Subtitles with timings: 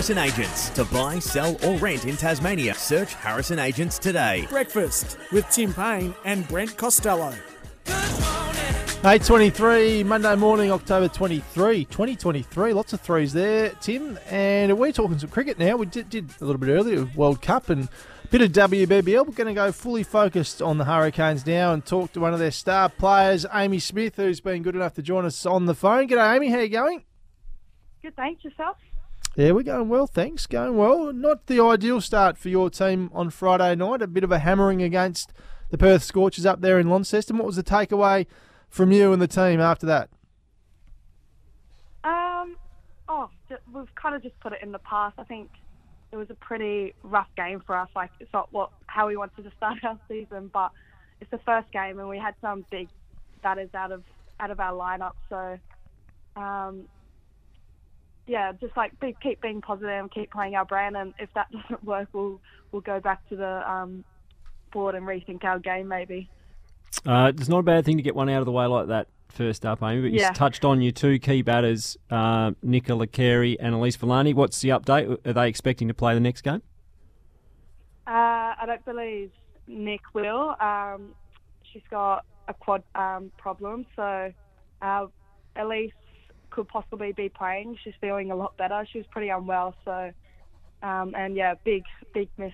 [0.00, 0.70] Harrison Agents.
[0.70, 4.46] To buy, sell, or rent in Tasmania, search Harrison Agents today.
[4.48, 7.34] Breakfast with Tim Paine and Brent Costello.
[7.84, 12.72] 8.23, Monday morning, October 23, 2023.
[12.72, 14.18] Lots of threes there, Tim.
[14.30, 15.76] And we're talking some cricket now.
[15.76, 17.86] We did, did a little bit earlier, World Cup and
[18.24, 19.26] a bit of WBBL.
[19.26, 22.38] We're going to go fully focused on the Hurricanes now and talk to one of
[22.38, 26.08] their star players, Amy Smith, who's been good enough to join us on the phone.
[26.08, 26.48] G'day, Amy.
[26.48, 27.04] How you going?
[28.00, 28.42] Good, thanks.
[28.42, 28.78] Yourself?
[29.36, 30.46] Yeah, we're going well, thanks.
[30.46, 31.12] Going well.
[31.12, 34.02] Not the ideal start for your team on Friday night.
[34.02, 35.32] A bit of a hammering against
[35.70, 37.38] the Perth Scorchers up there in Launceston.
[37.38, 38.26] What was the takeaway
[38.68, 40.10] from you and the team after that?
[42.02, 42.56] Um,
[43.08, 43.30] oh,
[43.72, 45.14] we've kind of just put it in the past.
[45.18, 45.50] I think
[46.10, 47.88] it was a pretty rough game for us.
[47.94, 50.72] Like it's not what how we wanted to start our season, but
[51.20, 52.88] it's the first game, and we had some big
[53.42, 54.02] batters out of
[54.40, 55.12] out of our lineup.
[55.28, 55.58] So,
[56.40, 56.88] um,
[58.30, 61.84] yeah, just like be, keep being positive, keep playing our brand, and if that doesn't
[61.84, 64.04] work, we'll we'll go back to the um,
[64.72, 66.30] board and rethink our game maybe.
[67.04, 69.08] Uh, it's not a bad thing to get one out of the way like that
[69.28, 70.02] first up, Amy.
[70.02, 70.30] But you Yeah.
[70.32, 74.32] touched on your two key batters, uh, Nicola Carey and Elyse Villani.
[74.32, 75.26] What's the update?
[75.26, 76.62] Are they expecting to play the next game?
[78.06, 79.30] Uh, I don't believe
[79.66, 80.54] Nick will.
[80.60, 81.14] Um,
[81.72, 84.32] she's got a quad um, problem, so
[84.82, 85.06] uh,
[85.56, 85.92] Elyse
[86.50, 87.78] could possibly be playing.
[87.82, 88.86] She's feeling a lot better.
[88.90, 90.12] She was pretty unwell, so
[90.82, 92.52] um, and yeah, big big miss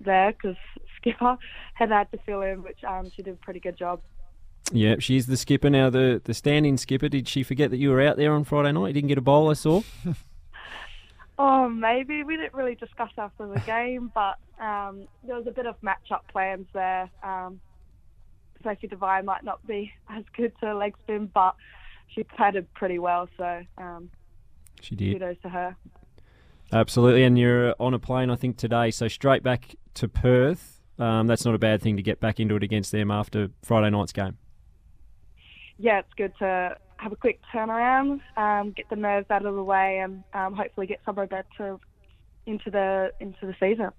[0.00, 0.56] there because
[0.96, 1.36] Skipper
[1.74, 4.00] had had to fill in, which um, she did a pretty good job.
[4.72, 5.90] Yeah, she's the skipper now.
[5.90, 7.08] The the stand-in skipper.
[7.08, 8.88] Did she forget that you were out there on Friday night?
[8.88, 9.82] You didn't get a bowl, I saw.
[11.40, 15.66] Oh, maybe we didn't really discuss after the game, but um, there was a bit
[15.66, 17.08] of match-up plans there.
[17.22, 17.60] Um,
[18.64, 21.54] Sophie Devine might not be as good to leg spin, but
[22.14, 24.10] she batted pretty well, so um,
[24.80, 25.14] She did.
[25.14, 25.76] kudos to her.
[26.72, 28.90] Absolutely, and you're on a plane, I think, today.
[28.90, 30.80] So straight back to Perth.
[30.98, 33.88] Um, that's not a bad thing to get back into it against them after Friday
[33.90, 34.36] night's game.
[35.78, 39.62] Yeah, it's good to have a quick turnaround, um, get the nerves out of the
[39.62, 41.78] way, and um, hopefully get somewhere better
[42.46, 43.90] into the into the season.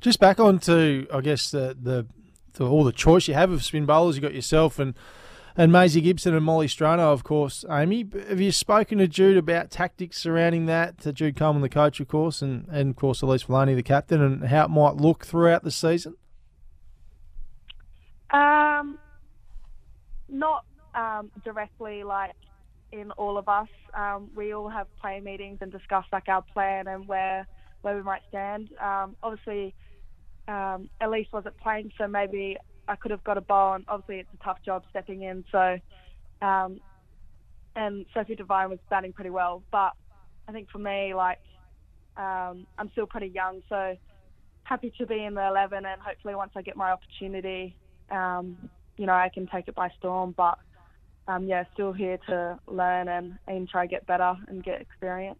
[0.00, 2.06] Just back onto, I guess, the, the,
[2.52, 4.14] the all the choice you have of spin bowlers.
[4.16, 4.94] You got yourself and
[5.56, 7.64] and Maisy Gibson and Molly Strano, of course.
[7.70, 10.98] Amy, have you spoken to Jude about tactics surrounding that?
[11.00, 14.20] To Jude Coleman, the coach, of course, and, and of course Elyse Villani, the captain,
[14.20, 16.16] and how it might look throughout the season.
[18.30, 18.98] Um,
[20.28, 22.32] not um, directly like
[22.92, 23.68] in all of us.
[23.94, 27.46] Um, we all have play meetings and discuss like our plan and where
[27.82, 28.70] where we might stand.
[28.80, 29.74] Um, obviously,
[30.48, 32.56] um, Elyse wasn't playing, so maybe
[32.88, 33.74] I could have got a bowl.
[33.74, 35.44] And obviously, it's a tough job stepping in.
[35.50, 35.78] So,
[36.42, 36.80] um,
[37.74, 39.92] and Sophie Devine was batting pretty well, but
[40.48, 41.40] I think for me, like
[42.16, 43.96] um, I'm still pretty young, so
[44.62, 47.76] happy to be in the 11, and hopefully once I get my opportunity,
[48.10, 48.56] um,
[48.96, 50.34] you know, I can take it by storm.
[50.36, 50.58] But
[51.28, 55.38] um, yeah, still here to learn and, try to get better and get experience.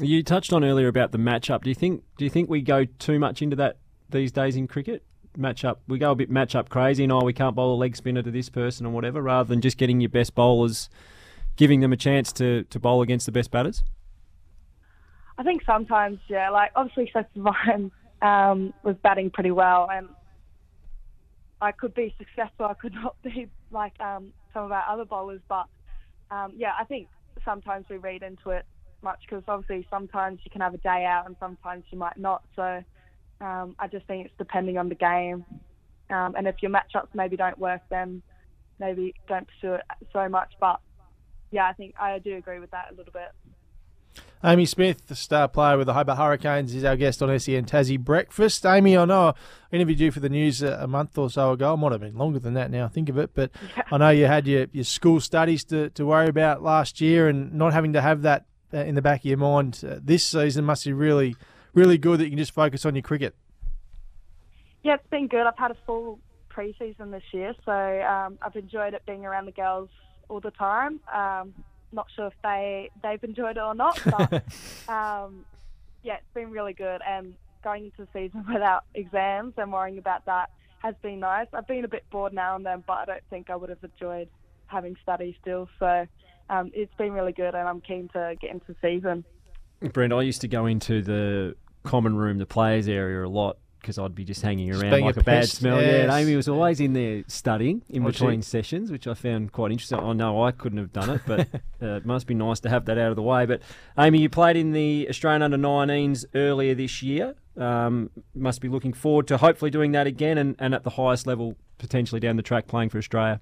[0.00, 1.62] You touched on earlier about the matchup.
[1.62, 3.76] Do you think do you think we go too much into that
[4.10, 5.04] these days in cricket?
[5.38, 7.96] Matchup, we go a bit match up crazy, and oh, we can't bowl a leg
[7.96, 10.88] spinner to this person or whatever, rather than just getting your best bowlers,
[11.56, 13.82] giving them a chance to, to bowl against the best batters.
[15.38, 20.08] I think sometimes, yeah, like obviously Soph Devine um, was batting pretty well, and
[21.60, 22.66] I could be successful.
[22.66, 25.66] I could not be like um, some of our other bowlers, but
[26.30, 27.08] um, yeah, I think
[27.44, 28.64] sometimes we read into it
[29.02, 32.42] much because obviously sometimes you can have a day out and sometimes you might not.
[32.54, 32.82] So
[33.42, 35.44] um, I just think it's depending on the game,
[36.10, 38.22] um, and if your matchups maybe don't work, then
[38.78, 39.82] maybe don't pursue it
[40.12, 40.54] so much.
[40.60, 40.80] But
[41.50, 43.32] yeah, I think I do agree with that a little bit.
[44.44, 47.98] Amy Smith, the star player with the Hobart Hurricanes, is our guest on SEN Tassie
[47.98, 48.66] Breakfast.
[48.66, 49.34] Amy, I know I
[49.76, 51.74] interviewed you for the news a, month or so ago.
[51.74, 53.30] It might have been longer than that now, I think of it.
[53.34, 53.52] But
[53.92, 57.54] I know you had your, your school studies to, to worry about last year and
[57.54, 60.64] not having to have that uh, in the back of your mind uh, this season
[60.64, 61.36] must be really,
[61.72, 63.36] really good that you can just focus on your cricket.
[64.82, 65.46] Yeah, it's been good.
[65.46, 66.18] I've had a full
[66.48, 69.88] pre-season this year, so um, I've enjoyed it being around the girls
[70.28, 71.00] all the time.
[71.12, 71.54] Um,
[71.92, 74.42] not sure if they they've enjoyed it or not, but
[74.92, 75.44] um,
[76.02, 77.00] yeah, it's been really good.
[77.06, 80.50] And going into the season without exams and worrying about that
[80.80, 81.46] has been nice.
[81.52, 83.84] I've been a bit bored now and then, but I don't think I would have
[83.84, 84.28] enjoyed
[84.66, 85.68] having study still.
[85.78, 86.06] So
[86.50, 89.24] um, it's been really good, and I'm keen to get into the season.
[89.92, 93.98] Brent, I used to go into the common room, the players area, a lot because
[93.98, 95.82] I'd be just hanging around being like a a, bad pest, smell.
[95.82, 96.02] Yeah, yes.
[96.04, 98.20] and Amy was always in there studying in Was she?
[98.20, 99.98] between sessions, which I found quite interesting.
[99.98, 101.40] I know I couldn't have done it, but
[101.82, 103.44] uh, it must be nice to have that out of the way.
[103.44, 103.60] But
[103.98, 107.34] Amy, you played in the Australian under 19s earlier this year.
[107.56, 111.26] Um, must be looking forward to hopefully doing that again and, and at the highest
[111.26, 113.40] level potentially down the track playing for Australia.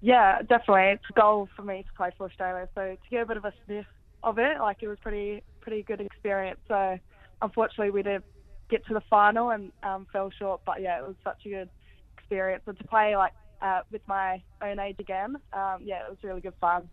[0.00, 0.92] Yeah, definitely.
[0.92, 2.68] It's a goal for me to play for Australia.
[2.74, 3.86] So to get a bit of a sniff
[4.22, 6.60] of it, like it was pretty pretty good experience.
[6.68, 6.98] So
[7.40, 8.24] unfortunately, we didn't
[8.70, 10.62] get to the final and um, fell short.
[10.64, 11.70] But yeah, it was such a good
[12.16, 12.62] experience.
[12.66, 13.32] And to play like
[13.62, 16.88] uh, with my own age again, um, yeah, it was really good fun.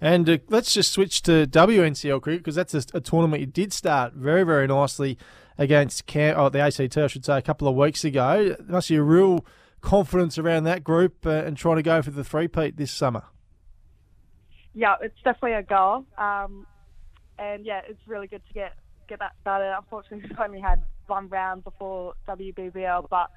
[0.00, 3.72] And uh, let's just switch to WNCL cricket because that's a, a tournament you did
[3.72, 5.16] start very, very nicely
[5.58, 8.56] against Cam- oh, the ACT, I should say, a couple of weeks ago.
[8.58, 9.44] There must be a real
[9.80, 13.22] confidence around that group uh, and trying to go for the three-peat this summer.
[14.74, 16.06] Yeah, it's definitely a goal.
[16.18, 16.66] Um,
[17.38, 18.72] and yeah, it's really good to get
[19.12, 19.74] get that started.
[19.76, 23.30] Unfortunately, we've only had one round before WBBL, but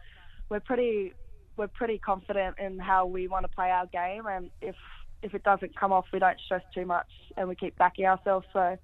[0.50, 1.14] we're pretty
[1.58, 4.26] we're pretty confident in how we want to play our game.
[4.26, 4.76] And if
[5.22, 7.08] if it doesn't come off, we don't stress too much
[7.38, 8.46] and we keep backing ourselves.
[8.54, 8.78] So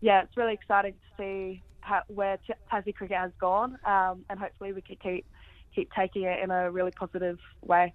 [0.00, 4.38] yeah, it's really exciting to see how, where T- Tassie cricket has gone, um, and
[4.38, 5.26] hopefully we can keep
[5.74, 7.94] keep taking it in a really positive way.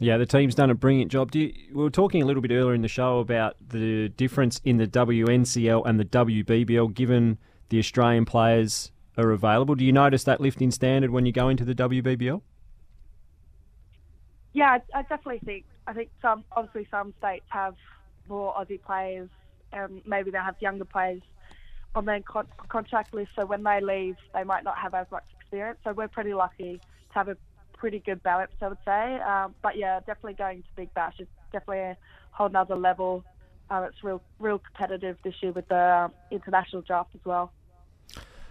[0.00, 1.34] Yeah, the team's done a brilliant job.
[1.34, 4.76] You, we were talking a little bit earlier in the show about the difference in
[4.76, 7.38] the WNCL and the WBBL, given
[7.68, 9.74] the Australian players are available.
[9.74, 12.40] Do you notice that lift in standard when you go into the WBBL?
[14.52, 15.64] Yeah, I, definitely think.
[15.86, 17.74] I think some obviously some states have
[18.28, 19.28] more Aussie players,
[19.72, 21.22] and maybe they have younger players
[21.94, 23.30] on their con- contract list.
[23.36, 25.78] So when they leave, they might not have as much experience.
[25.84, 27.36] So we're pretty lucky to have a
[27.74, 29.20] pretty good balance, I would say.
[29.20, 31.96] Um, but yeah, definitely going to Big Bash is definitely a
[32.30, 33.24] whole nother level.
[33.70, 37.52] Um, it's real, real competitive this year with the um, international draft as well.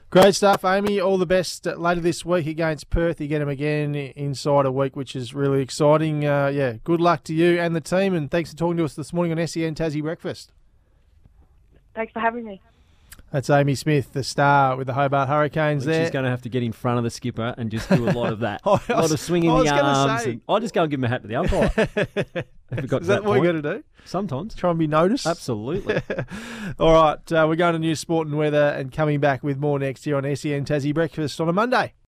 [0.09, 1.01] Great stuff, Amy.
[1.01, 3.19] All the best later this week against Perth.
[3.19, 6.25] You get them again inside a week, which is really exciting.
[6.25, 8.95] Uh, yeah, good luck to you and the team, and thanks for talking to us
[8.95, 10.53] this morning on SEN Tassie Breakfast.
[11.93, 12.61] Thanks for having me.
[13.29, 15.83] That's Amy Smith, the star with the Hobart Hurricanes.
[15.83, 18.07] There, She's going to have to get in front of the skipper and just do
[18.09, 18.61] a lot of that.
[18.65, 20.23] I a was- lot of swinging I the was arms.
[20.23, 21.71] say- and I just go and give him a hat to the umpire.
[21.75, 23.83] is that, that what we're going to do?
[24.05, 24.55] Sometimes.
[24.55, 25.27] Try and be noticed?
[25.27, 26.01] Absolutely.
[26.79, 29.77] All right, uh, we're going to news, sport, and weather, and coming back with more
[29.77, 31.93] next year on SEN Tassie Breakfast on a Monday.